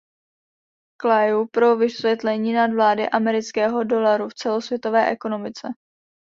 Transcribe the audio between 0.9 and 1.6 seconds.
K. Liu